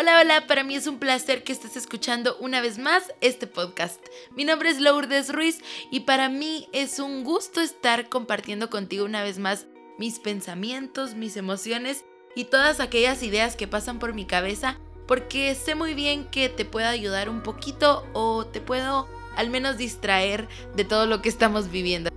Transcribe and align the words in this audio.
Hola, 0.00 0.18
hola, 0.18 0.46
para 0.46 0.64
mí 0.64 0.76
es 0.76 0.86
un 0.86 0.98
placer 0.98 1.44
que 1.44 1.52
estés 1.52 1.76
escuchando 1.76 2.34
una 2.40 2.62
vez 2.62 2.78
más 2.78 3.12
este 3.20 3.46
podcast. 3.46 4.00
Mi 4.34 4.46
nombre 4.46 4.70
es 4.70 4.80
Lourdes 4.80 5.30
Ruiz 5.30 5.58
y 5.90 6.00
para 6.00 6.30
mí 6.30 6.70
es 6.72 6.98
un 7.00 7.22
gusto 7.22 7.60
estar 7.60 8.08
compartiendo 8.08 8.70
contigo 8.70 9.04
una 9.04 9.22
vez 9.22 9.38
más 9.38 9.66
mis 9.98 10.18
pensamientos, 10.18 11.16
mis 11.16 11.36
emociones 11.36 12.06
y 12.34 12.44
todas 12.44 12.80
aquellas 12.80 13.22
ideas 13.22 13.56
que 13.56 13.68
pasan 13.68 13.98
por 13.98 14.14
mi 14.14 14.24
cabeza 14.24 14.78
porque 15.06 15.54
sé 15.54 15.74
muy 15.74 15.92
bien 15.92 16.24
que 16.24 16.48
te 16.48 16.64
puedo 16.64 16.88
ayudar 16.88 17.28
un 17.28 17.42
poquito 17.42 18.06
o 18.14 18.46
te 18.46 18.62
puedo 18.62 19.06
al 19.36 19.50
menos 19.50 19.76
distraer 19.76 20.48
de 20.76 20.86
todo 20.86 21.04
lo 21.04 21.20
que 21.20 21.28
estamos 21.28 21.70
viviendo. 21.70 22.08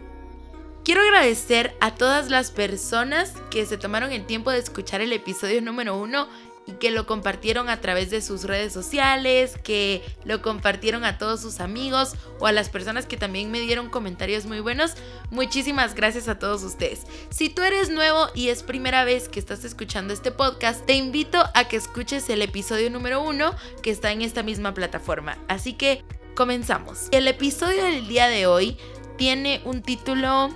Quiero 0.85 1.01
agradecer 1.01 1.75
a 1.81 1.95
todas 1.95 2.29
las 2.29 2.51
personas 2.51 3.33
que 3.51 3.65
se 3.65 3.77
tomaron 3.77 4.13
el 4.13 4.25
tiempo 4.25 4.51
de 4.51 4.59
escuchar 4.59 5.01
el 5.01 5.11
episodio 5.11 5.61
número 5.61 5.97
uno 5.97 6.29
y 6.65 6.73
que 6.73 6.91
lo 6.91 7.05
compartieron 7.05 7.69
a 7.69 7.81
través 7.81 8.09
de 8.09 8.21
sus 8.21 8.43
redes 8.43 8.71
sociales, 8.71 9.57
que 9.63 10.01
lo 10.23 10.41
compartieron 10.41 11.03
a 11.03 11.17
todos 11.17 11.41
sus 11.41 11.59
amigos 11.59 12.13
o 12.39 12.47
a 12.47 12.51
las 12.51 12.69
personas 12.69 13.05
que 13.05 13.17
también 13.17 13.51
me 13.51 13.59
dieron 13.59 13.89
comentarios 13.89 14.45
muy 14.45 14.59
buenos. 14.59 14.93
Muchísimas 15.29 15.95
gracias 15.95 16.27
a 16.27 16.39
todos 16.39 16.63
ustedes. 16.63 17.01
Si 17.29 17.49
tú 17.49 17.63
eres 17.63 17.89
nuevo 17.89 18.27
y 18.33 18.49
es 18.49 18.63
primera 18.63 19.03
vez 19.03 19.27
que 19.27 19.39
estás 19.39 19.63
escuchando 19.65 20.13
este 20.13 20.31
podcast, 20.31 20.85
te 20.85 20.93
invito 20.93 21.43
a 21.53 21.67
que 21.67 21.75
escuches 21.75 22.29
el 22.29 22.41
episodio 22.41 22.89
número 22.89 23.21
uno 23.21 23.53
que 23.81 23.91
está 23.91 24.11
en 24.11 24.21
esta 24.21 24.43
misma 24.43 24.73
plataforma. 24.73 25.37
Así 25.47 25.73
que 25.73 26.03
comenzamos. 26.35 27.07
El 27.11 27.27
episodio 27.27 27.83
del 27.83 28.07
día 28.07 28.27
de 28.27 28.47
hoy 28.47 28.77
tiene 29.17 29.61
un 29.65 29.81
título 29.81 30.49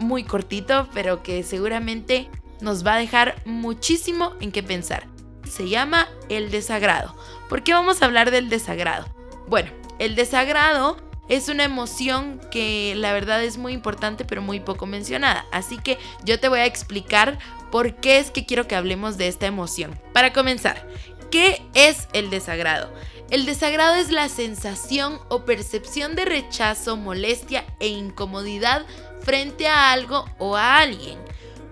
muy 0.00 0.24
cortito, 0.24 0.88
pero 0.92 1.22
que 1.22 1.42
seguramente 1.44 2.28
nos 2.60 2.84
va 2.84 2.94
a 2.94 2.98
dejar 2.98 3.36
muchísimo 3.44 4.34
en 4.40 4.52
qué 4.52 4.62
pensar 4.62 5.11
se 5.52 5.68
llama 5.68 6.08
el 6.28 6.50
desagrado. 6.50 7.14
¿Por 7.48 7.62
qué 7.62 7.74
vamos 7.74 8.00
a 8.00 8.06
hablar 8.06 8.30
del 8.30 8.48
desagrado? 8.48 9.06
Bueno, 9.46 9.70
el 9.98 10.14
desagrado 10.14 10.96
es 11.28 11.48
una 11.48 11.64
emoción 11.64 12.40
que 12.50 12.94
la 12.96 13.12
verdad 13.12 13.44
es 13.44 13.58
muy 13.58 13.74
importante 13.74 14.24
pero 14.24 14.40
muy 14.40 14.60
poco 14.60 14.86
mencionada. 14.86 15.46
Así 15.52 15.76
que 15.78 15.98
yo 16.24 16.40
te 16.40 16.48
voy 16.48 16.60
a 16.60 16.66
explicar 16.66 17.38
por 17.70 17.96
qué 17.96 18.18
es 18.18 18.30
que 18.30 18.46
quiero 18.46 18.66
que 18.66 18.76
hablemos 18.76 19.18
de 19.18 19.28
esta 19.28 19.46
emoción. 19.46 20.00
Para 20.14 20.32
comenzar, 20.32 20.88
¿qué 21.30 21.62
es 21.74 22.08
el 22.14 22.30
desagrado? 22.30 22.92
El 23.30 23.44
desagrado 23.44 23.94
es 23.96 24.10
la 24.10 24.28
sensación 24.28 25.20
o 25.28 25.44
percepción 25.44 26.16
de 26.16 26.24
rechazo, 26.24 26.96
molestia 26.96 27.64
e 27.78 27.88
incomodidad 27.88 28.86
frente 29.20 29.68
a 29.68 29.92
algo 29.92 30.24
o 30.38 30.56
a 30.56 30.78
alguien. 30.78 31.18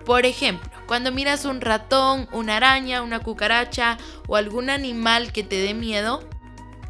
Por 0.05 0.25
ejemplo, 0.25 0.71
cuando 0.91 1.13
miras 1.13 1.45
un 1.45 1.61
ratón, 1.61 2.27
una 2.33 2.57
araña, 2.57 3.01
una 3.01 3.21
cucaracha 3.21 3.97
o 4.27 4.35
algún 4.35 4.69
animal 4.69 5.31
que 5.31 5.41
te 5.41 5.55
dé 5.55 5.73
miedo, 5.73 6.21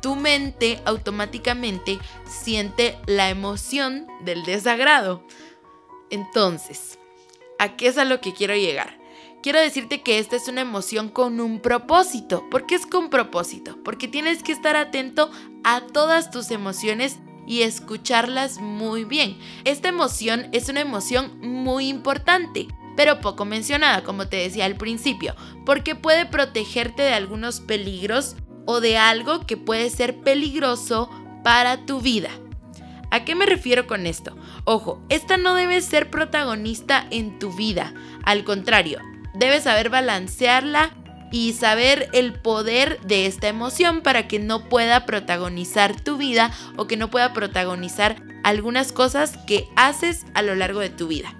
tu 0.02 0.16
mente 0.16 0.82
automáticamente 0.86 2.00
siente 2.26 2.98
la 3.06 3.30
emoción 3.30 4.08
del 4.22 4.44
desagrado. 4.44 5.24
Entonces, 6.10 6.98
¿a 7.60 7.76
qué 7.76 7.90
es 7.90 8.00
a 8.00 8.06
lo 8.06 8.22
que 8.22 8.34
quiero 8.34 8.56
llegar? 8.56 9.00
Quiero 9.44 9.60
decirte 9.60 10.02
que 10.02 10.18
esta 10.18 10.36
es 10.36 10.48
una 10.48 10.62
emoción 10.62 11.08
con 11.08 11.40
un 11.40 11.60
propósito. 11.60 12.50
¿Por 12.50 12.66
qué 12.66 12.74
es 12.74 12.88
con 12.88 13.12
propósito? 13.12 13.78
Porque 13.84 14.08
tienes 14.08 14.42
que 14.42 14.52
estar 14.52 14.76
atento 14.76 15.30
a 15.64 15.82
todas 15.82 16.32
tus 16.32 16.50
emociones 16.50 17.20
y 17.46 17.62
escucharlas 17.62 18.60
muy 18.62 19.04
bien. 19.04 19.38
Esta 19.64 19.90
emoción 19.90 20.50
es 20.54 20.70
una 20.70 20.82
emoción 20.82 21.40
muy 21.40 21.88
importante 21.88 22.68
pero 22.96 23.20
poco 23.20 23.46
mencionada, 23.46 24.04
como 24.04 24.28
te 24.28 24.38
decía 24.38 24.66
al 24.66 24.76
principio, 24.76 25.36
porque 25.66 25.96
puede 25.96 26.26
protegerte 26.26 27.02
de 27.04 27.14
algunos 27.14 27.60
peligros 27.60 28.36
o 28.66 28.80
de 28.80 28.98
algo 28.98 29.46
que 29.46 29.58
puede 29.58 29.90
ser 29.90 30.20
peligroso 30.20 31.10
para 31.44 31.86
tu 31.86 32.02
vida. 32.02 32.30
¿A 33.10 33.26
qué 33.26 33.36
me 33.36 33.46
refiero 33.46 33.88
con 33.88 34.08
esto? 34.08 34.38
Ojo, 34.64 35.02
esta 35.10 35.38
no 35.38 35.56
debe 35.56 35.82
ser 35.82 36.10
protagonista 36.10 37.06
en 37.12 37.40
tu 37.40 37.52
vida, 37.54 37.94
al 38.24 38.44
contrario, 38.44 39.00
debes 39.34 39.64
saber 39.64 39.90
balancearla 39.90 40.92
y 41.32 41.54
saber 41.54 42.10
el 42.14 42.34
poder 42.34 43.00
de 43.02 43.26
esta 43.26 43.48
emoción 43.48 44.02
para 44.02 44.28
que 44.28 44.40
no 44.40 44.68
pueda 44.68 45.06
protagonizar 45.06 46.00
tu 46.00 46.18
vida 46.18 46.52
o 46.76 46.88
que 46.88 46.98
no 46.98 47.10
pueda 47.10 47.34
protagonizar 47.34 48.22
algunas 48.44 48.92
cosas 48.92 49.38
que 49.48 49.70
haces 49.76 50.26
a 50.34 50.42
lo 50.42 50.56
largo 50.56 50.82
de 50.82 50.90
tu 50.90 51.08
vida. 51.08 51.34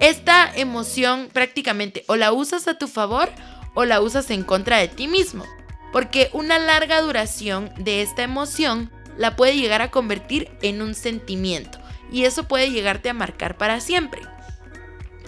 Esta 0.00 0.50
emoción 0.54 1.28
prácticamente 1.32 2.04
o 2.08 2.16
la 2.16 2.32
usas 2.32 2.68
a 2.68 2.78
tu 2.78 2.88
favor 2.88 3.30
o 3.74 3.84
la 3.84 4.00
usas 4.00 4.30
en 4.30 4.42
contra 4.42 4.78
de 4.78 4.88
ti 4.88 5.08
mismo. 5.08 5.44
Porque 5.92 6.30
una 6.32 6.58
larga 6.58 7.00
duración 7.00 7.72
de 7.78 8.02
esta 8.02 8.22
emoción 8.22 8.90
la 9.16 9.36
puede 9.36 9.56
llegar 9.56 9.82
a 9.82 9.90
convertir 9.90 10.50
en 10.62 10.82
un 10.82 10.94
sentimiento. 10.94 11.78
Y 12.10 12.24
eso 12.24 12.48
puede 12.48 12.70
llegarte 12.70 13.08
a 13.08 13.14
marcar 13.14 13.56
para 13.56 13.80
siempre. 13.80 14.22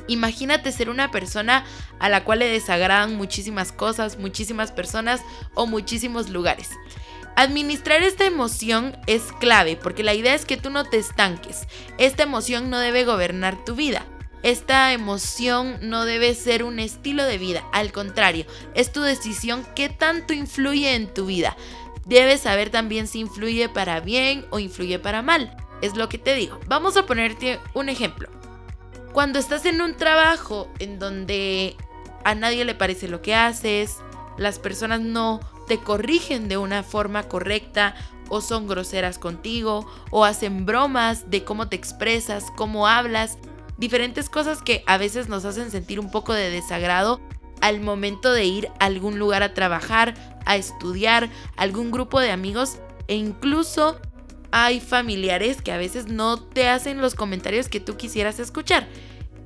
Imagínate 0.08 0.72
ser 0.72 0.88
una 0.88 1.10
persona 1.10 1.64
a 1.98 2.08
la 2.08 2.24
cual 2.24 2.40
le 2.40 2.48
desagradan 2.48 3.16
muchísimas 3.16 3.72
cosas, 3.72 4.18
muchísimas 4.18 4.70
personas 4.72 5.20
o 5.54 5.66
muchísimos 5.66 6.28
lugares. 6.28 6.70
Administrar 7.36 8.02
esta 8.02 8.24
emoción 8.24 8.96
es 9.06 9.22
clave 9.40 9.76
porque 9.76 10.02
la 10.02 10.14
idea 10.14 10.34
es 10.34 10.44
que 10.44 10.56
tú 10.56 10.70
no 10.70 10.84
te 10.84 10.98
estanques. 10.98 11.66
Esta 11.98 12.22
emoción 12.22 12.70
no 12.70 12.78
debe 12.78 13.04
gobernar 13.04 13.64
tu 13.64 13.74
vida. 13.74 14.06
Esta 14.46 14.92
emoción 14.92 15.76
no 15.80 16.04
debe 16.04 16.32
ser 16.36 16.62
un 16.62 16.78
estilo 16.78 17.24
de 17.24 17.36
vida, 17.36 17.64
al 17.72 17.90
contrario, 17.90 18.46
es 18.74 18.92
tu 18.92 19.02
decisión 19.02 19.66
que 19.74 19.88
tanto 19.88 20.34
influye 20.34 20.94
en 20.94 21.12
tu 21.12 21.26
vida. 21.26 21.56
Debes 22.04 22.42
saber 22.42 22.70
también 22.70 23.08
si 23.08 23.18
influye 23.18 23.68
para 23.68 23.98
bien 23.98 24.46
o 24.50 24.60
influye 24.60 25.00
para 25.00 25.20
mal. 25.20 25.56
Es 25.82 25.96
lo 25.96 26.08
que 26.08 26.18
te 26.18 26.36
digo. 26.36 26.60
Vamos 26.68 26.96
a 26.96 27.06
ponerte 27.06 27.58
un 27.74 27.88
ejemplo. 27.88 28.28
Cuando 29.12 29.40
estás 29.40 29.64
en 29.64 29.80
un 29.80 29.96
trabajo 29.96 30.68
en 30.78 31.00
donde 31.00 31.76
a 32.24 32.36
nadie 32.36 32.64
le 32.64 32.76
parece 32.76 33.08
lo 33.08 33.22
que 33.22 33.34
haces, 33.34 33.96
las 34.38 34.60
personas 34.60 35.00
no 35.00 35.40
te 35.66 35.78
corrigen 35.78 36.46
de 36.46 36.56
una 36.56 36.84
forma 36.84 37.24
correcta 37.24 37.96
o 38.28 38.40
son 38.40 38.68
groseras 38.68 39.18
contigo 39.18 39.90
o 40.10 40.24
hacen 40.24 40.66
bromas 40.66 41.30
de 41.32 41.42
cómo 41.42 41.68
te 41.68 41.74
expresas, 41.74 42.44
cómo 42.56 42.86
hablas, 42.86 43.38
diferentes 43.78 44.28
cosas 44.28 44.62
que 44.62 44.82
a 44.86 44.98
veces 44.98 45.28
nos 45.28 45.44
hacen 45.44 45.70
sentir 45.70 46.00
un 46.00 46.10
poco 46.10 46.32
de 46.32 46.50
desagrado 46.50 47.20
al 47.60 47.80
momento 47.80 48.32
de 48.32 48.44
ir 48.44 48.68
a 48.78 48.86
algún 48.86 49.18
lugar 49.18 49.42
a 49.42 49.54
trabajar, 49.54 50.14
a 50.44 50.56
estudiar, 50.56 51.30
algún 51.56 51.90
grupo 51.90 52.20
de 52.20 52.30
amigos 52.30 52.78
e 53.08 53.16
incluso 53.16 54.00
hay 54.50 54.80
familiares 54.80 55.62
que 55.62 55.72
a 55.72 55.76
veces 55.76 56.06
no 56.06 56.40
te 56.40 56.68
hacen 56.68 57.00
los 57.00 57.14
comentarios 57.14 57.68
que 57.68 57.80
tú 57.80 57.96
quisieras 57.96 58.38
escuchar. 58.38 58.88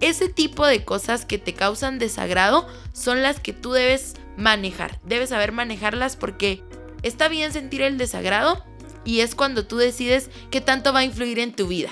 Ese 0.00 0.28
tipo 0.28 0.66
de 0.66 0.84
cosas 0.84 1.24
que 1.24 1.38
te 1.38 1.52
causan 1.52 1.98
desagrado 1.98 2.66
son 2.92 3.22
las 3.22 3.38
que 3.38 3.52
tú 3.52 3.72
debes 3.72 4.14
manejar. 4.36 4.98
Debes 5.04 5.28
saber 5.30 5.52
manejarlas 5.52 6.16
porque 6.16 6.62
está 7.02 7.28
bien 7.28 7.52
sentir 7.52 7.82
el 7.82 7.98
desagrado 7.98 8.64
y 9.04 9.20
es 9.20 9.34
cuando 9.34 9.66
tú 9.66 9.76
decides 9.76 10.30
qué 10.50 10.60
tanto 10.60 10.92
va 10.92 11.00
a 11.00 11.04
influir 11.04 11.38
en 11.38 11.52
tu 11.52 11.66
vida. 11.66 11.90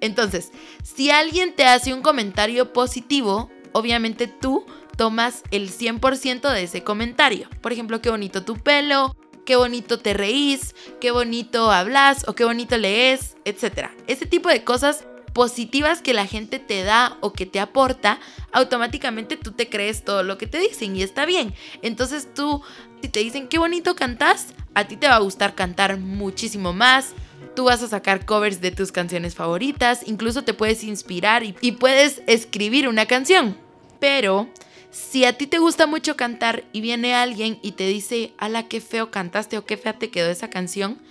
Entonces, 0.00 0.50
si 0.82 1.10
alguien 1.10 1.54
te 1.54 1.64
hace 1.64 1.92
un 1.94 2.02
comentario 2.02 2.72
positivo, 2.72 3.50
obviamente 3.72 4.26
tú 4.26 4.64
tomas 4.96 5.42
el 5.50 5.70
100% 5.70 6.52
de 6.52 6.62
ese 6.62 6.82
comentario. 6.82 7.48
Por 7.60 7.72
ejemplo, 7.72 8.00
qué 8.02 8.10
bonito 8.10 8.44
tu 8.44 8.56
pelo, 8.56 9.16
qué 9.46 9.56
bonito 9.56 9.98
te 9.98 10.14
reís, 10.14 10.74
qué 11.00 11.10
bonito 11.10 11.70
hablas 11.70 12.28
o 12.28 12.34
qué 12.34 12.44
bonito 12.44 12.76
lees, 12.76 13.36
etc. 13.44 13.88
Ese 14.06 14.26
tipo 14.26 14.48
de 14.48 14.64
cosas 14.64 15.06
positivas 15.32 16.02
que 16.02 16.12
la 16.12 16.26
gente 16.26 16.58
te 16.58 16.82
da 16.82 17.16
o 17.20 17.32
que 17.32 17.46
te 17.46 17.60
aporta, 17.60 18.18
automáticamente 18.52 19.36
tú 19.36 19.52
te 19.52 19.68
crees 19.68 20.04
todo 20.04 20.22
lo 20.22 20.38
que 20.38 20.46
te 20.46 20.58
dicen 20.58 20.96
y 20.96 21.02
está 21.02 21.24
bien. 21.24 21.54
Entonces 21.82 22.28
tú, 22.34 22.62
si 23.00 23.08
te 23.08 23.20
dicen 23.20 23.48
qué 23.48 23.58
bonito 23.58 23.94
cantas, 23.94 24.48
a 24.74 24.84
ti 24.84 24.96
te 24.96 25.08
va 25.08 25.16
a 25.16 25.20
gustar 25.20 25.54
cantar 25.54 25.98
muchísimo 25.98 26.72
más 26.72 27.14
Tú 27.60 27.66
vas 27.66 27.82
a 27.82 27.88
sacar 27.88 28.24
covers 28.24 28.62
de 28.62 28.70
tus 28.70 28.90
canciones 28.90 29.34
favoritas, 29.34 30.00
incluso 30.06 30.44
te 30.44 30.54
puedes 30.54 30.82
inspirar 30.82 31.42
y, 31.44 31.72
puedes 31.72 32.22
escribir 32.26 32.88
una 32.88 33.04
canción. 33.04 33.54
Pero 33.98 34.48
si 34.90 35.26
a 35.26 35.36
ti 35.36 35.46
te 35.46 35.58
gusta 35.58 35.86
mucho 35.86 36.16
cantar 36.16 36.64
y 36.72 36.80
viene 36.80 37.14
alguien 37.14 37.58
y 37.60 37.72
te 37.72 37.86
dice, 37.86 38.32
ala, 38.38 38.66
qué 38.66 38.80
feo 38.80 39.10
cantaste 39.10 39.58
o 39.58 39.66
qué 39.66 39.76
fea 39.76 39.98
te 39.98 40.08
quedó 40.10 40.30
esa 40.30 40.48
canción, 40.48 41.02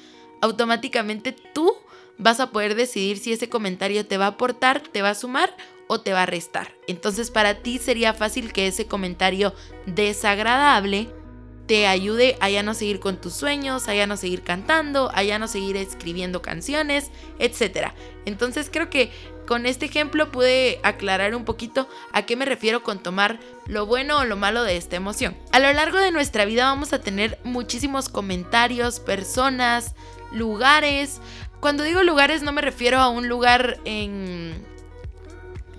automáticamente 0.42 1.34
tú 1.34 1.72
vas 2.18 2.40
a 2.40 2.50
poder 2.50 2.74
decidir 2.74 3.19
si 3.19 3.31
ese 3.31 3.48
comentario 3.48 4.07
te 4.07 4.18
va 4.18 4.25
a 4.25 4.30
aportar, 4.30 4.81
te 4.81 5.04
va 5.04 5.12
a 5.12 5.16
sumar 5.16 5.56
o 5.86 6.02
te 6.02 6.13
va 6.13 6.24
a 6.24 6.25
restar. 6.25 6.74
Entonces 6.88 7.30
para 7.30 7.62
ti 7.62 7.78
sería 7.78 8.16
fácil 8.16 8.54
que 8.54 8.66
ese 8.66 8.88
comentario 8.88 9.54
desagradable 9.86 11.10
te 11.69 11.86
ayude 11.86 12.36
a 12.39 12.50
ya 12.50 12.63
no 12.63 12.74
seguir 12.74 13.00
con 13.00 13.21
tus 13.21 13.33
sueños, 13.33 13.88
a 13.88 13.94
ya 13.94 14.07
no 14.07 14.18
seguir 14.18 14.42
cantando, 14.42 15.12
a 15.13 15.21
ya 15.21 15.38
no 15.38 15.48
seguir 15.48 15.77
escribiendo 15.77 16.42
canciones, 16.42 17.12
etc. 17.38 17.92
Entonces 18.25 18.71
creo 18.74 18.89
que 18.89 19.12
con 19.45 19.68
este 19.68 19.86
ejemplo 19.86 20.31
pude 20.31 20.80
aclarar 20.81 21.36
un 21.36 21.45
poquito 21.45 21.88
a 22.12 22.24
qué 22.24 22.36
me 22.36 22.45
refiero 22.45 22.81
con 22.81 22.98
tomar 22.98 23.39
lo 23.68 23.86
bueno 23.86 24.18
o 24.18 24.25
lo 24.25 24.36
malo 24.36 24.63
de 24.63 24.77
esta 24.77 24.95
emoción. 24.95 25.38
A 25.51 25.60
lo 25.60 25.71
largo 25.71 26.00
de 26.00 26.10
nuestra 26.10 26.45
vida 26.45 26.66
vamos 26.66 26.92
a 26.92 27.01
tener 27.01 27.38
muchísimos 27.44 28.10
comentarios, 28.10 29.00
personas, 29.00 29.94
lugares. 30.31 31.21
Cuando 31.60 31.83
digo 31.83 32.01
lugares 32.01 32.42
no 32.42 32.51
me 32.51 32.62
refiero 32.62 32.98
a 32.98 33.10
un 33.10 33.30
lugar 33.30 33.77
en 33.86 34.56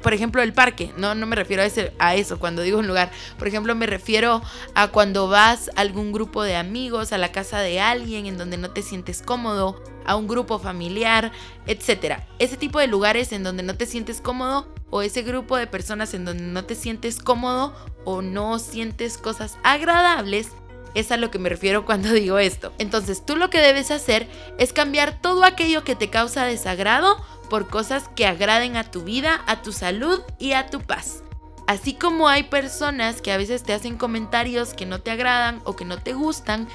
por 0.03 0.15
ejemplo, 0.15 0.43
el 0.43 0.53
parque, 0.53 0.93
no, 0.97 1.15
no 1.15 1.27
me 1.27 1.37
refiero 1.37 1.63
a, 1.63 1.67
ese, 1.67 1.93
a 1.99 2.15
eso 2.15 2.39
cuando 2.39 2.63
digo 2.63 2.79
un 2.79 2.87
lugar. 2.87 3.11
Por 3.39 3.49
ejemplo, 3.49 3.75
me 3.75 3.87
refiero 3.87 4.43
a 4.75 4.89
cuando 4.89 5.29
vas 5.29 5.71
a 5.77 5.81
algún 5.81 6.13
grupo 6.13 6.43
de 6.43 6.57
amigos, 6.57 7.13
a 7.13 7.19
la 7.19 7.33
casa 7.33 7.61
de 7.61 7.81
alguien 7.81 8.27
en 8.27 8.39
donde 8.39 8.57
no 8.57 8.71
te 8.71 8.83
sientes 8.83 9.23
cómodo, 9.23 9.83
a 10.07 10.17
un 10.17 10.27
grupo 10.27 10.59
familiar, 10.59 11.33
etc. 11.67 12.21
Ese 12.39 12.57
tipo 12.57 12.79
de 12.79 12.87
lugares 12.87 13.33
en 13.33 13.43
donde 13.43 13.63
no 13.63 13.77
te 13.77 13.87
sientes 13.87 14.21
cómodo 14.21 14.73
o 14.91 15.03
ese 15.03 15.23
grupo 15.23 15.57
de 15.57 15.67
personas 15.67 16.15
en 16.15 16.25
donde 16.25 16.45
no 16.45 16.65
te 16.65 16.75
sientes 16.75 17.19
cómodo 17.19 17.75
o 18.05 18.23
no 18.23 18.59
sientes 18.59 19.19
cosas 19.19 19.59
agradables, 19.63 20.49
es 20.95 21.13
a 21.13 21.17
lo 21.17 21.31
que 21.31 21.39
me 21.39 21.49
refiero 21.49 21.85
cuando 21.85 22.11
digo 22.13 22.39
esto. 22.39 22.73
Entonces 22.79 23.25
tú 23.25 23.37
lo 23.37 23.51
que 23.51 23.61
debes 23.61 23.91
hacer 23.91 24.29
es 24.59 24.73
cambiar 24.73 25.21
todo 25.21 25.45
aquello 25.45 25.85
que 25.85 25.97
te 25.97 26.11
causa 26.11 26.45
desagrado 26.45 27.17
por 27.51 27.69
cosas 27.69 28.09
que 28.17 28.25
agraden 28.25 28.79
a 28.79 28.91
tu 28.91 29.03
vida, 29.03 29.43
a 29.47 29.61
tu 29.61 29.73
salud 29.73 30.23
y 30.39 30.53
a 30.53 30.69
tu 30.69 30.81
paz. 30.81 31.23
Así 31.67 31.93
como 31.93 32.29
hay 32.29 32.45
personas 32.45 33.21
que 33.21 33.33
a 33.33 33.37
veces 33.37 33.63
te 33.63 33.75
hacen 33.75 33.99
comentarios 33.99 34.73
que 34.73 34.87
no 34.87 35.01
te 35.01 35.11
agradan 35.11 35.61
o 35.65 35.77
que 35.77 35.85
no 35.85 35.99
te 35.99 36.15
gustan, 36.15 36.67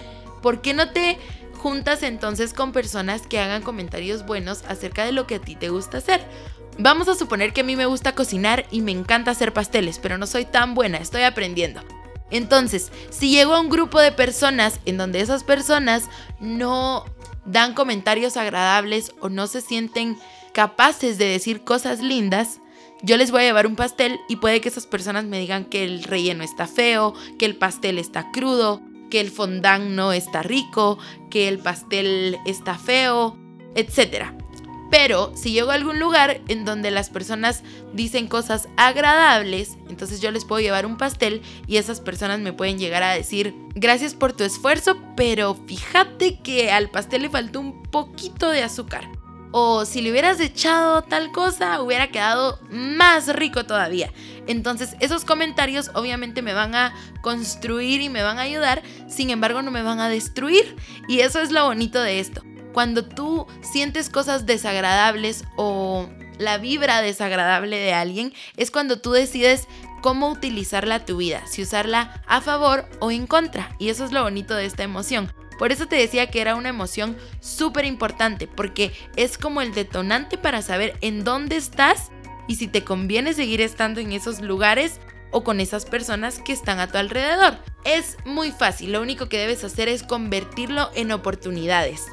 ¿por 0.43 0.61
qué 0.61 0.73
no 0.73 0.91
te 0.91 1.17
juntas 1.57 2.03
entonces 2.03 2.53
con 2.53 2.71
personas 2.71 3.23
que 3.23 3.39
hagan 3.39 3.63
comentarios 3.63 4.25
buenos 4.25 4.63
acerca 4.67 5.03
de 5.03 5.11
lo 5.11 5.25
que 5.25 5.35
a 5.35 5.41
ti 5.41 5.55
te 5.55 5.69
gusta 5.69 5.97
hacer? 5.97 6.23
Vamos 6.77 7.07
a 7.07 7.15
suponer 7.15 7.53
que 7.53 7.61
a 7.61 7.65
mí 7.65 7.75
me 7.75 7.85
gusta 7.85 8.13
cocinar 8.13 8.65
y 8.69 8.81
me 8.81 8.91
encanta 8.91 9.31
hacer 9.31 9.53
pasteles, 9.53 9.97
pero 9.97 10.17
no 10.17 10.27
soy 10.27 10.45
tan 10.45 10.75
buena, 10.75 10.97
estoy 10.97 11.23
aprendiendo. 11.23 11.81
Entonces, 12.31 12.91
si 13.11 13.29
llego 13.29 13.53
a 13.53 13.61
un 13.61 13.69
grupo 13.69 13.99
de 13.99 14.11
personas 14.11 14.79
en 14.85 14.97
donde 14.97 15.21
esas 15.21 15.43
personas 15.43 16.09
no 16.39 17.05
dan 17.45 17.73
comentarios 17.73 18.37
agradables 18.37 19.13
o 19.21 19.29
no 19.29 19.47
se 19.47 19.61
sienten 19.61 20.17
capaces 20.55 21.17
de 21.17 21.25
decir 21.25 21.65
cosas 21.65 22.01
lindas, 22.01 22.61
yo 23.03 23.17
les 23.17 23.29
voy 23.29 23.41
a 23.41 23.45
llevar 23.45 23.67
un 23.67 23.75
pastel 23.75 24.21
y 24.29 24.37
puede 24.37 24.61
que 24.61 24.69
esas 24.69 24.87
personas 24.87 25.25
me 25.25 25.37
digan 25.37 25.65
que 25.65 25.83
el 25.83 26.05
relleno 26.05 26.45
está 26.45 26.65
feo, 26.65 27.13
que 27.37 27.45
el 27.45 27.57
pastel 27.57 27.99
está 27.99 28.31
crudo, 28.31 28.81
que 29.11 29.19
el 29.19 29.31
fondant 29.31 29.89
no 29.89 30.13
está 30.13 30.43
rico, 30.43 30.97
que 31.29 31.49
el 31.49 31.59
pastel 31.59 32.37
está 32.45 32.77
feo, 32.77 33.37
etc. 33.75 34.27
Pero 34.89 35.33
si 35.35 35.51
llego 35.51 35.71
a 35.71 35.73
algún 35.73 35.99
lugar 35.99 36.39
en 36.47 36.63
donde 36.63 36.89
las 36.89 37.09
personas 37.09 37.61
dicen 37.91 38.27
cosas 38.27 38.69
agradables, 38.77 39.77
entonces 39.89 40.21
yo 40.21 40.31
les 40.31 40.45
puedo 40.45 40.61
llevar 40.61 40.85
un 40.85 40.95
pastel 40.95 41.41
y 41.67 41.75
esas 41.75 41.99
personas 41.99 42.39
me 42.39 42.53
pueden 42.53 42.79
llegar 42.79 43.03
a 43.03 43.11
decir, 43.11 43.53
gracias 43.75 44.13
por 44.13 44.31
tu 44.31 44.45
esfuerzo, 44.45 44.95
pero 45.17 45.55
fíjate 45.67 46.39
que 46.39 46.71
al 46.71 46.89
pastel 46.89 47.23
le 47.23 47.29
faltó 47.29 47.59
un 47.59 47.83
poquito 47.83 48.51
de 48.51 48.63
azúcar 48.63 49.14
o 49.57 49.85
si 49.85 50.01
le 50.01 50.11
hubieras 50.11 50.41
echado 50.41 51.01
tal 51.03 51.31
cosa, 51.31 51.81
hubiera 51.81 52.11
quedado 52.11 52.59
más 52.69 53.33
rico 53.33 53.65
todavía. 53.65 54.11
Entonces 54.47 54.97
esos 54.99 55.23
comentarios 55.23 55.91
obviamente 55.93 56.41
me 56.41 56.53
van 56.53 56.75
a 56.75 56.93
construir 57.21 58.01
y 58.01 58.09
me 58.09 58.21
van 58.21 58.37
a 58.37 58.41
ayudar, 58.41 58.83
sin 59.07 59.29
embargo 59.29 59.61
no 59.61 59.71
me 59.71 59.81
van 59.81 60.01
a 60.01 60.09
destruir. 60.09 60.75
Y 61.07 61.21
eso 61.21 61.39
es 61.39 61.53
lo 61.53 61.63
bonito 61.63 62.01
de 62.01 62.19
esto. 62.19 62.43
Cuando 62.73 63.05
tú 63.05 63.47
sientes 63.61 64.09
cosas 64.09 64.45
desagradables 64.45 65.45
o 65.55 66.09
la 66.37 66.57
vibra 66.57 66.99
desagradable 66.99 67.77
de 67.77 67.93
alguien, 67.93 68.33
es 68.57 68.71
cuando 68.71 68.99
tú 68.99 69.13
decides 69.13 69.69
cómo 70.01 70.29
utilizarla 70.31 70.95
a 70.95 71.05
tu 71.05 71.15
vida, 71.15 71.47
si 71.47 71.61
usarla 71.61 72.21
a 72.27 72.41
favor 72.41 72.89
o 72.99 73.09
en 73.09 73.25
contra. 73.25 73.73
Y 73.79 73.87
eso 73.87 74.03
es 74.03 74.11
lo 74.11 74.21
bonito 74.21 74.53
de 74.53 74.65
esta 74.65 74.83
emoción. 74.83 75.31
Por 75.57 75.71
eso 75.71 75.87
te 75.87 75.95
decía 75.95 76.29
que 76.29 76.41
era 76.41 76.55
una 76.55 76.69
emoción 76.69 77.17
súper 77.39 77.85
importante, 77.85 78.47
porque 78.47 78.91
es 79.15 79.37
como 79.37 79.61
el 79.61 79.73
detonante 79.73 80.37
para 80.37 80.61
saber 80.61 80.97
en 81.01 81.23
dónde 81.23 81.55
estás 81.55 82.11
y 82.47 82.55
si 82.55 82.67
te 82.67 82.83
conviene 82.83 83.33
seguir 83.33 83.61
estando 83.61 83.99
en 83.99 84.11
esos 84.11 84.41
lugares 84.41 84.99
o 85.31 85.43
con 85.43 85.59
esas 85.59 85.85
personas 85.85 86.39
que 86.39 86.53
están 86.53 86.79
a 86.79 86.91
tu 86.91 86.97
alrededor. 86.97 87.57
Es 87.83 88.17
muy 88.25 88.51
fácil, 88.51 88.91
lo 88.91 89.01
único 89.01 89.27
que 89.27 89.37
debes 89.37 89.63
hacer 89.63 89.89
es 89.89 90.03
convertirlo 90.03 90.89
en 90.95 91.11
oportunidades. 91.11 92.05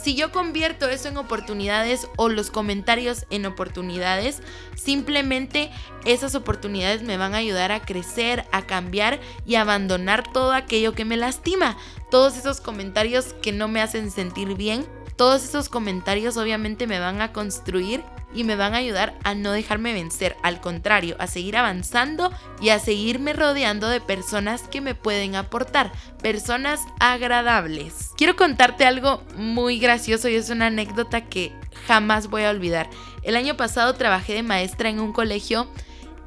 Si 0.00 0.14
yo 0.14 0.30
convierto 0.30 0.88
eso 0.88 1.08
en 1.08 1.16
oportunidades 1.16 2.08
o 2.16 2.28
los 2.28 2.50
comentarios 2.50 3.26
en 3.30 3.46
oportunidades, 3.46 4.42
simplemente 4.76 5.70
esas 6.04 6.34
oportunidades 6.36 7.02
me 7.02 7.16
van 7.16 7.34
a 7.34 7.38
ayudar 7.38 7.72
a 7.72 7.80
crecer, 7.80 8.46
a 8.52 8.62
cambiar 8.62 9.18
y 9.44 9.56
abandonar 9.56 10.32
todo 10.32 10.52
aquello 10.52 10.92
que 10.92 11.04
me 11.04 11.16
lastima. 11.16 11.76
Todos 12.10 12.36
esos 12.36 12.60
comentarios 12.60 13.34
que 13.42 13.52
no 13.52 13.66
me 13.66 13.82
hacen 13.82 14.10
sentir 14.12 14.54
bien, 14.54 14.86
todos 15.16 15.42
esos 15.42 15.68
comentarios 15.68 16.36
obviamente 16.36 16.86
me 16.86 17.00
van 17.00 17.20
a 17.20 17.32
construir 17.32 18.04
y 18.34 18.44
me 18.44 18.56
van 18.56 18.74
a 18.74 18.78
ayudar 18.78 19.14
a 19.24 19.34
no 19.34 19.52
dejarme 19.52 19.92
vencer, 19.92 20.36
al 20.42 20.60
contrario, 20.60 21.16
a 21.18 21.26
seguir 21.26 21.56
avanzando 21.56 22.32
y 22.60 22.68
a 22.70 22.78
seguirme 22.78 23.32
rodeando 23.32 23.88
de 23.88 24.00
personas 24.00 24.62
que 24.62 24.80
me 24.80 24.94
pueden 24.94 25.34
aportar, 25.34 25.92
personas 26.22 26.80
agradables. 27.00 28.10
Quiero 28.16 28.36
contarte 28.36 28.84
algo 28.84 29.22
muy 29.36 29.78
gracioso 29.78 30.28
y 30.28 30.34
es 30.34 30.50
una 30.50 30.66
anécdota 30.66 31.22
que 31.22 31.52
jamás 31.86 32.28
voy 32.28 32.44
a 32.44 32.50
olvidar. 32.50 32.88
El 33.22 33.36
año 33.36 33.56
pasado 33.56 33.94
trabajé 33.94 34.34
de 34.34 34.42
maestra 34.42 34.88
en 34.88 35.00
un 35.00 35.12
colegio 35.12 35.68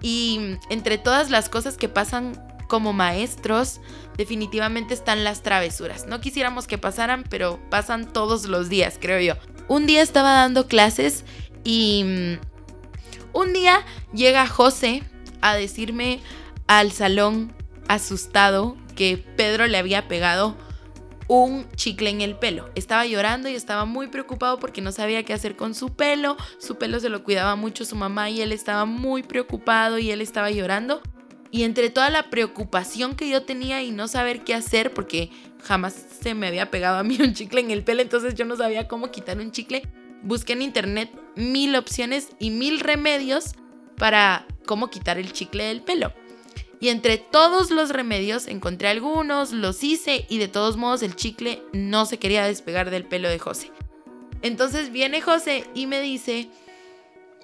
y 0.02 0.58
entre 0.70 0.98
todas 0.98 1.30
las 1.30 1.50
cosas 1.50 1.78
que 1.78 1.90
pasan 1.90 2.34
como 2.68 2.94
maestros, 2.94 3.82
definitivamente 4.16 4.94
están 4.94 5.24
las 5.26 5.44
travesuras. 5.44 6.08
No 6.08 6.22
quisiéramos 6.22 6.68
que 6.68 6.78
pasaran, 6.78 7.26
pero 7.30 7.60
pasan 7.70 8.12
todos 8.12 8.46
los 8.46 8.70
días, 8.70 8.98
creo 9.00 9.20
yo. 9.20 9.36
Un 9.68 9.88
día 9.88 10.02
estaba 10.02 10.32
dando 10.34 10.68
clases 10.68 11.26
y 11.64 12.04
mm, 12.04 12.40
un 13.34 13.54
día 13.54 13.86
llega 14.14 14.48
José 14.48 15.04
a 15.42 15.56
decirme 15.56 16.20
al 16.68 16.92
salón 16.92 17.54
asustado 17.88 18.78
que 18.96 19.18
Pedro 19.18 19.68
le 19.68 19.78
había 19.78 20.08
pegado 20.08 20.56
un 21.28 21.66
chicle 21.76 22.10
en 22.10 22.22
el 22.22 22.36
pelo. 22.36 22.70
Estaba 22.76 23.06
llorando 23.06 23.48
y 23.48 23.56
estaba 23.56 23.86
muy 23.86 24.08
preocupado 24.08 24.60
porque 24.60 24.82
no 24.82 24.92
sabía 24.92 25.24
qué 25.24 25.34
hacer 25.34 25.56
con 25.56 25.74
su 25.74 25.94
pelo. 25.96 26.36
Su 26.60 26.76
pelo 26.76 27.00
se 27.00 27.10
lo 27.10 27.24
cuidaba 27.24 27.56
mucho 27.56 27.86
su 27.86 27.96
mamá 27.96 28.30
y 28.30 28.42
él 28.42 28.52
estaba 28.52 28.86
muy 28.86 29.24
preocupado 29.24 29.98
y 29.98 30.12
él 30.12 30.20
estaba 30.20 30.52
llorando. 30.52 31.02
Y 31.50 31.64
entre 31.64 31.90
toda 31.90 32.10
la 32.10 32.30
preocupación 32.30 33.16
que 33.16 33.30
yo 33.30 33.44
tenía 33.44 33.82
y 33.82 33.92
no 33.92 34.08
saber 34.08 34.44
qué 34.44 34.54
hacer, 34.54 34.94
porque 34.94 35.30
jamás 35.64 35.94
se 35.94 36.34
me 36.34 36.48
había 36.48 36.72
pegado 36.72 36.98
a 36.98 37.04
mí 37.04 37.18
un 37.22 37.34
chicle 37.34 37.62
en 37.62 37.72
el 37.72 37.84
pelo, 37.84 38.02
entonces 38.02 38.36
yo 38.36 38.46
no 38.46 38.56
sabía 38.56 38.88
cómo 38.88 39.12
quitar 39.12 39.38
un 39.38 39.52
chicle, 39.52 39.84
busqué 40.24 40.54
en 40.54 40.62
internet 40.62 41.10
mil 41.36 41.76
opciones 41.76 42.30
y 42.40 42.50
mil 42.50 42.80
remedios 42.80 43.54
para 43.98 44.46
cómo 44.66 44.90
quitar 44.90 45.18
el 45.18 45.34
chicle 45.34 45.66
del 45.66 45.82
pelo. 45.82 46.14
Y 46.80 46.90
entre 46.90 47.20
todos 47.20 47.70
los 47.70 47.90
remedios 47.90 48.48
encontré 48.48 48.88
algunos, 48.88 49.52
los 49.52 49.84
hice 49.84 50.26
y 50.30 50.40
de 50.40 50.48
todos 50.48 50.78
modos 50.78 51.04
el 51.04 51.16
chicle 51.16 51.62
no 51.74 52.06
se 52.06 52.18
quería 52.18 52.46
despegar 52.46 52.90
del 52.90 53.06
pelo 53.06 53.30
de 53.30 53.38
José. 53.38 53.72
Entonces 54.42 54.92
viene 54.92 55.22
José 55.22 55.66
y 55.76 55.86
me 55.86 56.02
dice, 56.02 56.50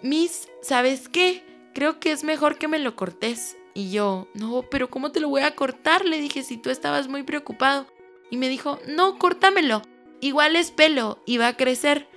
Miss, 0.02 0.50
¿sabes 0.62 1.08
qué? 1.10 1.44
Creo 1.76 2.00
que 2.00 2.12
es 2.12 2.24
mejor 2.24 2.58
que 2.58 2.68
me 2.68 2.80
lo 2.80 2.96
cortes. 2.96 3.58
Y 3.76 3.92
yo, 3.92 4.28
no, 4.34 4.64
pero 4.72 4.90
¿cómo 4.90 5.12
te 5.12 5.20
lo 5.20 5.30
voy 5.30 5.44
a 5.44 5.54
cortar? 5.54 6.04
Le 6.06 6.20
dije, 6.20 6.42
si 6.42 6.58
tú 6.58 6.72
estabas 6.72 7.08
muy 7.08 7.22
preocupado. 7.22 7.86
Y 8.32 8.38
me 8.38 8.50
dijo, 8.50 8.80
no, 8.88 9.20
córtamelo. 9.20 9.84
Igual 10.20 10.56
es 10.56 10.72
pelo 10.72 11.22
y 11.28 11.38
va 11.38 11.50
a 11.50 11.58
crecer. 11.58 12.08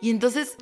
Y 0.00 0.10
entonces 0.10 0.56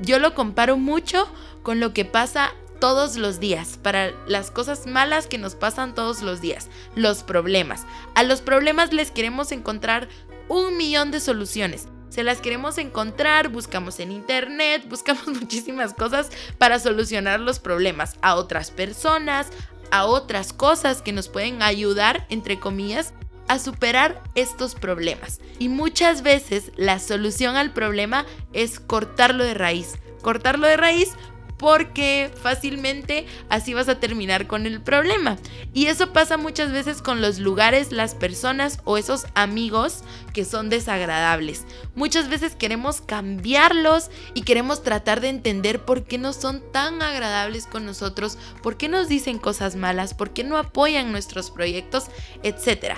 yo 0.00 0.18
lo 0.18 0.34
comparo 0.34 0.76
mucho 0.76 1.28
con 1.62 1.80
lo 1.80 1.92
que 1.92 2.04
pasa 2.04 2.52
todos 2.80 3.16
los 3.16 3.38
días, 3.38 3.78
para 3.80 4.10
las 4.26 4.50
cosas 4.50 4.88
malas 4.88 5.28
que 5.28 5.38
nos 5.38 5.54
pasan 5.54 5.94
todos 5.94 6.20
los 6.20 6.40
días, 6.40 6.68
los 6.96 7.22
problemas. 7.22 7.86
A 8.16 8.24
los 8.24 8.40
problemas 8.40 8.92
les 8.92 9.12
queremos 9.12 9.52
encontrar 9.52 10.08
un 10.48 10.76
millón 10.76 11.12
de 11.12 11.20
soluciones. 11.20 11.86
Se 12.08 12.24
las 12.24 12.40
queremos 12.40 12.78
encontrar, 12.78 13.50
buscamos 13.50 14.00
en 14.00 14.10
internet, 14.10 14.84
buscamos 14.90 15.28
muchísimas 15.28 15.94
cosas 15.94 16.30
para 16.58 16.80
solucionar 16.80 17.38
los 17.38 17.60
problemas 17.60 18.16
a 18.20 18.34
otras 18.34 18.72
personas, 18.72 19.46
a 19.92 20.04
otras 20.04 20.52
cosas 20.52 21.02
que 21.02 21.12
nos 21.12 21.28
pueden 21.28 21.62
ayudar, 21.62 22.26
entre 22.30 22.58
comillas, 22.58 23.14
a 23.48 23.58
superar 23.58 24.22
estos 24.34 24.74
problemas. 24.74 25.40
Y 25.58 25.68
muchas 25.68 26.22
veces 26.22 26.72
la 26.76 26.98
solución 26.98 27.56
al 27.56 27.72
problema 27.72 28.26
es 28.52 28.80
cortarlo 28.80 29.44
de 29.44 29.54
raíz. 29.54 29.98
Cortarlo 30.22 30.66
de 30.66 30.76
raíz 30.76 31.10
porque 31.62 32.28
fácilmente 32.42 33.24
así 33.48 33.72
vas 33.72 33.88
a 33.88 34.00
terminar 34.00 34.48
con 34.48 34.66
el 34.66 34.80
problema. 34.80 35.38
Y 35.72 35.86
eso 35.86 36.12
pasa 36.12 36.36
muchas 36.36 36.72
veces 36.72 37.00
con 37.00 37.20
los 37.20 37.38
lugares, 37.38 37.92
las 37.92 38.16
personas 38.16 38.80
o 38.82 38.98
esos 38.98 39.26
amigos 39.36 40.02
que 40.34 40.44
son 40.44 40.70
desagradables. 40.70 41.64
Muchas 41.94 42.28
veces 42.28 42.56
queremos 42.56 43.00
cambiarlos 43.00 44.10
y 44.34 44.42
queremos 44.42 44.82
tratar 44.82 45.20
de 45.20 45.28
entender 45.28 45.84
por 45.84 46.02
qué 46.02 46.18
no 46.18 46.32
son 46.32 46.64
tan 46.72 47.00
agradables 47.00 47.66
con 47.66 47.86
nosotros, 47.86 48.38
por 48.60 48.76
qué 48.76 48.88
nos 48.88 49.06
dicen 49.06 49.38
cosas 49.38 49.76
malas, 49.76 50.14
por 50.14 50.32
qué 50.32 50.42
no 50.42 50.58
apoyan 50.58 51.12
nuestros 51.12 51.52
proyectos, 51.52 52.06
etc. 52.42 52.96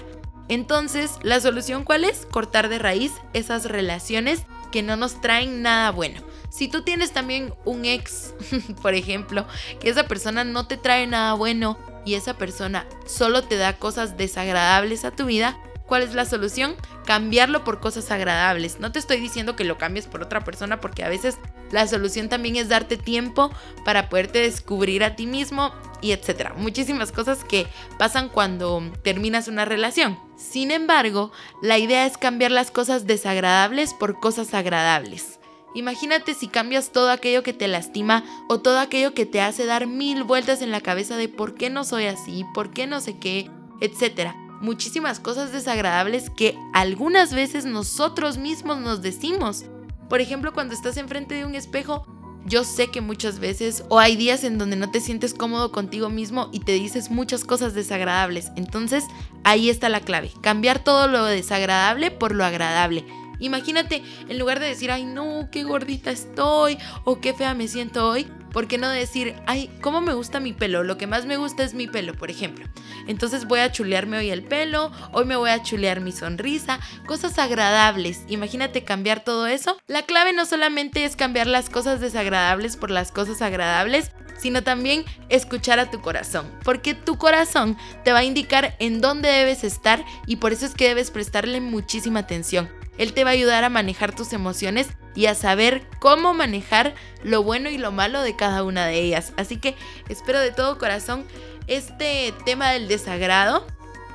Entonces, 0.48 1.12
¿la 1.22 1.40
solución 1.40 1.84
cuál 1.84 2.04
es? 2.04 2.26
Cortar 2.26 2.68
de 2.68 2.78
raíz 2.78 3.12
esas 3.32 3.66
relaciones 3.66 4.44
que 4.70 4.82
no 4.82 4.96
nos 4.96 5.20
traen 5.20 5.62
nada 5.62 5.90
bueno. 5.90 6.20
Si 6.50 6.68
tú 6.68 6.82
tienes 6.82 7.12
también 7.12 7.54
un 7.64 7.84
ex, 7.84 8.34
por 8.82 8.94
ejemplo, 8.94 9.46
que 9.80 9.88
esa 9.88 10.04
persona 10.04 10.44
no 10.44 10.66
te 10.66 10.76
trae 10.76 11.06
nada 11.06 11.34
bueno 11.34 11.78
y 12.04 12.14
esa 12.14 12.34
persona 12.34 12.86
solo 13.06 13.42
te 13.44 13.56
da 13.56 13.78
cosas 13.78 14.16
desagradables 14.16 15.04
a 15.04 15.10
tu 15.10 15.26
vida, 15.26 15.56
¿cuál 15.86 16.02
es 16.02 16.14
la 16.14 16.24
solución? 16.24 16.74
Cambiarlo 17.06 17.64
por 17.64 17.80
cosas 17.80 18.10
agradables. 18.10 18.80
No 18.80 18.92
te 18.92 18.98
estoy 18.98 19.20
diciendo 19.20 19.56
que 19.56 19.64
lo 19.64 19.78
cambies 19.78 20.06
por 20.06 20.22
otra 20.22 20.44
persona 20.44 20.80
porque 20.80 21.04
a 21.04 21.08
veces 21.08 21.38
la 21.70 21.86
solución 21.86 22.28
también 22.28 22.56
es 22.56 22.68
darte 22.68 22.96
tiempo 22.96 23.50
para 23.84 24.08
poderte 24.08 24.40
descubrir 24.40 25.04
a 25.04 25.16
ti 25.16 25.26
mismo 25.26 25.72
y 26.00 26.12
etcétera. 26.12 26.54
Muchísimas 26.56 27.12
cosas 27.12 27.44
que 27.44 27.66
pasan 27.98 28.28
cuando 28.28 28.82
terminas 29.02 29.48
una 29.48 29.64
relación. 29.64 30.18
Sin 30.50 30.70
embargo, 30.70 31.32
la 31.62 31.78
idea 31.78 32.06
es 32.06 32.18
cambiar 32.18 32.50
las 32.50 32.70
cosas 32.70 33.06
desagradables 33.06 33.94
por 33.94 34.20
cosas 34.20 34.52
agradables. 34.52 35.40
Imagínate 35.74 36.34
si 36.34 36.48
cambias 36.48 36.92
todo 36.92 37.10
aquello 37.10 37.42
que 37.42 37.54
te 37.54 37.66
lastima 37.66 38.24
o 38.48 38.60
todo 38.60 38.78
aquello 38.78 39.14
que 39.14 39.26
te 39.26 39.40
hace 39.40 39.64
dar 39.64 39.86
mil 39.86 40.22
vueltas 40.22 40.60
en 40.60 40.70
la 40.70 40.82
cabeza 40.82 41.16
de 41.16 41.28
por 41.28 41.54
qué 41.54 41.70
no 41.70 41.82
soy 41.82 42.04
así, 42.04 42.44
por 42.52 42.70
qué 42.70 42.86
no 42.86 43.00
sé 43.00 43.18
qué, 43.18 43.50
etc. 43.80 44.32
Muchísimas 44.60 45.18
cosas 45.18 45.50
desagradables 45.50 46.30
que 46.30 46.56
algunas 46.74 47.32
veces 47.32 47.64
nosotros 47.64 48.36
mismos 48.36 48.78
nos 48.78 49.00
decimos. 49.02 49.64
Por 50.10 50.20
ejemplo, 50.20 50.52
cuando 50.52 50.74
estás 50.74 50.98
enfrente 50.98 51.34
de 51.34 51.46
un 51.46 51.54
espejo, 51.54 52.06
yo 52.46 52.64
sé 52.64 52.88
que 52.88 53.00
muchas 53.00 53.38
veces 53.38 53.84
o 53.88 53.98
hay 53.98 54.16
días 54.16 54.44
en 54.44 54.58
donde 54.58 54.76
no 54.76 54.90
te 54.90 55.00
sientes 55.00 55.34
cómodo 55.34 55.72
contigo 55.72 56.10
mismo 56.10 56.48
y 56.52 56.60
te 56.60 56.72
dices 56.72 57.10
muchas 57.10 57.44
cosas 57.44 57.74
desagradables. 57.74 58.50
Entonces, 58.56 59.04
ahí 59.44 59.70
está 59.70 59.88
la 59.88 60.00
clave. 60.00 60.30
Cambiar 60.40 60.82
todo 60.82 61.08
lo 61.08 61.24
desagradable 61.24 62.10
por 62.10 62.34
lo 62.34 62.44
agradable. 62.44 63.04
Imagínate, 63.40 64.02
en 64.28 64.38
lugar 64.38 64.60
de 64.60 64.66
decir, 64.66 64.90
ay 64.90 65.04
no, 65.04 65.48
qué 65.50 65.64
gordita 65.64 66.10
estoy 66.10 66.78
o 67.04 67.20
qué 67.20 67.34
fea 67.34 67.54
me 67.54 67.68
siento 67.68 68.08
hoy, 68.08 68.26
¿por 68.54 68.68
qué 68.68 68.78
no 68.78 68.88
decir, 68.88 69.34
ay, 69.46 69.68
cómo 69.82 70.00
me 70.00 70.14
gusta 70.14 70.38
mi 70.38 70.52
pelo? 70.52 70.84
Lo 70.84 70.96
que 70.96 71.08
más 71.08 71.26
me 71.26 71.36
gusta 71.36 71.64
es 71.64 71.74
mi 71.74 71.88
pelo, 71.88 72.14
por 72.14 72.30
ejemplo. 72.30 72.64
Entonces 73.08 73.46
voy 73.46 73.58
a 73.58 73.72
chulearme 73.72 74.16
hoy 74.16 74.30
el 74.30 74.44
pelo, 74.44 74.92
hoy 75.12 75.24
me 75.24 75.34
voy 75.34 75.50
a 75.50 75.62
chulear 75.62 76.00
mi 76.00 76.12
sonrisa, 76.12 76.78
cosas 77.04 77.38
agradables. 77.38 78.22
Imagínate 78.28 78.84
cambiar 78.84 79.24
todo 79.24 79.48
eso. 79.48 79.76
La 79.88 80.02
clave 80.02 80.32
no 80.32 80.46
solamente 80.46 81.04
es 81.04 81.16
cambiar 81.16 81.48
las 81.48 81.68
cosas 81.68 82.00
desagradables 82.00 82.76
por 82.76 82.92
las 82.92 83.10
cosas 83.10 83.42
agradables, 83.42 84.12
sino 84.38 84.62
también 84.62 85.04
escuchar 85.28 85.80
a 85.80 85.90
tu 85.90 86.00
corazón, 86.00 86.48
porque 86.62 86.94
tu 86.94 87.18
corazón 87.18 87.76
te 88.04 88.12
va 88.12 88.20
a 88.20 88.24
indicar 88.24 88.76
en 88.78 89.00
dónde 89.00 89.28
debes 89.28 89.64
estar 89.64 90.04
y 90.26 90.36
por 90.36 90.52
eso 90.52 90.64
es 90.64 90.74
que 90.74 90.88
debes 90.88 91.10
prestarle 91.10 91.60
muchísima 91.60 92.20
atención. 92.20 92.68
Él 92.98 93.12
te 93.12 93.24
va 93.24 93.30
a 93.30 93.34
ayudar 93.34 93.64
a 93.64 93.68
manejar 93.68 94.14
tus 94.14 94.32
emociones 94.32 94.88
y 95.14 95.26
a 95.26 95.34
saber 95.34 95.86
cómo 96.00 96.34
manejar 96.34 96.94
lo 97.22 97.42
bueno 97.42 97.70
y 97.70 97.78
lo 97.78 97.92
malo 97.92 98.22
de 98.22 98.36
cada 98.36 98.64
una 98.64 98.86
de 98.86 99.00
ellas. 99.00 99.32
Así 99.36 99.56
que 99.56 99.74
espero 100.08 100.40
de 100.40 100.50
todo 100.50 100.78
corazón 100.78 101.24
este 101.66 102.34
tema 102.44 102.70
del 102.70 102.88
desagrado 102.88 103.66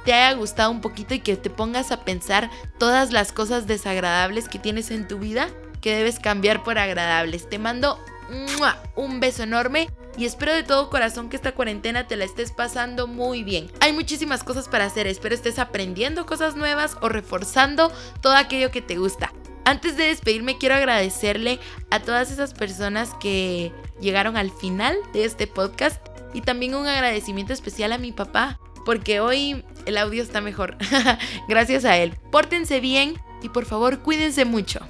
te 0.06 0.14
haya 0.14 0.34
gustado 0.38 0.72
un 0.72 0.82
poquito 0.82 1.14
y 1.14 1.20
que 1.20 1.36
te 1.36 1.50
pongas 1.50 1.92
a 1.92 2.04
pensar 2.06 2.50
todas 2.78 3.12
las 3.12 3.32
cosas 3.32 3.68
desagradables 3.68 4.48
que 4.48 4.60
tienes 4.60 4.92
en 4.92 5.08
tu 5.08 5.20
vida 5.20 5.50
que 5.82 5.96
debes 5.96 6.20
cambiar 6.20 6.64
por 6.64 6.78
agradables. 6.78 7.50
Te 7.50 7.60
mando 7.60 8.00
un 8.96 9.20
beso 9.20 9.44
enorme 9.44 9.90
y 10.20 10.26
espero 10.26 10.54
de 10.54 10.64
todo 10.64 10.90
corazón 10.90 11.30
que 11.30 11.38
esta 11.38 11.54
cuarentena 11.54 12.06
te 12.06 12.18
la 12.18 12.26
estés 12.26 12.52
pasando 12.52 13.08
muy 13.08 13.42
bien. 13.42 13.72
Hay 13.80 13.94
muchísimas 13.94 14.44
cosas 14.44 14.68
para 14.68 14.84
hacer, 14.84 15.08
espero 15.08 15.34
estés 15.34 15.60
aprendiendo 15.60 16.26
cosas 16.26 16.58
nuevas 16.58 16.98
o 17.00 17.08
reforzando 17.08 17.90
todo 18.20 18.36
aquello 18.36 18.70
que 18.70 18.82
te 18.82 18.98
gusta. 18.98 19.32
Antes 19.64 19.96
de 19.96 20.08
despedirme 20.08 20.58
quiero 20.58 20.76
agradecerle 20.76 21.58
a 21.90 22.02
todas 22.02 22.32
esas 22.32 22.54
personas 22.54 23.14
que 23.22 23.72
llegaron 24.02 24.36
al 24.36 24.52
final 24.52 24.98
de 25.14 25.24
este 25.24 25.48
podcast 25.48 26.06
y 26.34 26.42
también 26.42 26.76
un 26.76 26.86
agradecimiento 26.86 27.54
especial 27.54 27.94
a 27.94 27.98
mi 27.98 28.12
papá 28.12 28.60
porque 28.84 29.22
hoy 29.22 29.64
el 29.86 29.98
audio 29.98 30.22
está 30.22 30.42
mejor. 30.42 30.76
Gracias 31.48 31.86
a 31.86 31.96
él. 31.96 32.18
Pórtense 32.30 32.82
bien 32.82 33.14
y 33.42 33.48
por 33.48 33.64
favor 33.64 34.00
cuídense 34.00 34.44
mucho. 34.44 34.82